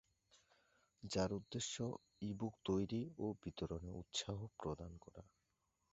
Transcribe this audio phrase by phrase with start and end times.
[1.03, 1.75] যার উদ্দেশ্য
[2.21, 5.23] "ই-বুক তৈরি ও বিতরণে উৎসাহ প্রদান করা"।